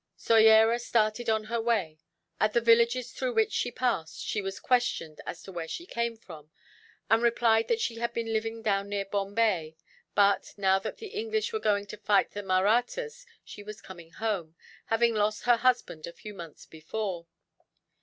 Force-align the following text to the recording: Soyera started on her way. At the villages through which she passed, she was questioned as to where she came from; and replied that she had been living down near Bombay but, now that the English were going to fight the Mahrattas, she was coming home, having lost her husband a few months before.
Soyera 0.17 0.79
started 0.79 1.29
on 1.29 1.43
her 1.43 1.61
way. 1.61 1.99
At 2.39 2.53
the 2.53 2.59
villages 2.59 3.11
through 3.11 3.33
which 3.35 3.51
she 3.51 3.69
passed, 3.71 4.19
she 4.19 4.41
was 4.41 4.59
questioned 4.59 5.21
as 5.27 5.43
to 5.43 5.51
where 5.51 5.67
she 5.67 5.85
came 5.85 6.17
from; 6.17 6.49
and 7.07 7.21
replied 7.21 7.67
that 7.67 7.79
she 7.79 7.97
had 7.97 8.11
been 8.11 8.33
living 8.33 8.63
down 8.63 8.89
near 8.89 9.05
Bombay 9.05 9.75
but, 10.15 10.55
now 10.57 10.79
that 10.79 10.97
the 10.97 11.09
English 11.09 11.53
were 11.53 11.59
going 11.59 11.85
to 11.85 11.97
fight 11.97 12.31
the 12.31 12.41
Mahrattas, 12.41 13.27
she 13.43 13.61
was 13.61 13.79
coming 13.79 14.09
home, 14.13 14.55
having 14.85 15.13
lost 15.13 15.43
her 15.43 15.57
husband 15.57 16.07
a 16.07 16.13
few 16.13 16.33
months 16.33 16.65
before. 16.65 17.27